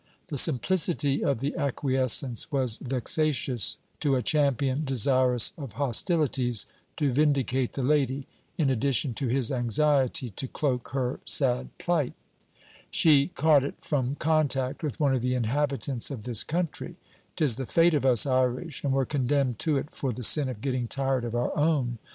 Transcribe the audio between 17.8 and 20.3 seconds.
of us Irish, and we're condemned to it for the